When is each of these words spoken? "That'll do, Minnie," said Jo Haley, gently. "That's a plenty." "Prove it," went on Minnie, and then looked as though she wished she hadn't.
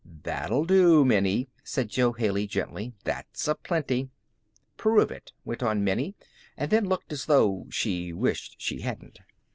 "That'll 0.23 0.65
do, 0.65 1.05
Minnie," 1.05 1.47
said 1.63 1.89
Jo 1.89 2.11
Haley, 2.13 2.47
gently. 2.47 2.93
"That's 3.03 3.47
a 3.47 3.53
plenty." 3.53 4.09
"Prove 4.75 5.11
it," 5.11 5.31
went 5.45 5.61
on 5.61 5.83
Minnie, 5.83 6.15
and 6.57 6.71
then 6.71 6.89
looked 6.89 7.13
as 7.13 7.25
though 7.27 7.67
she 7.69 8.11
wished 8.11 8.55
she 8.57 8.81
hadn't. 8.81 9.19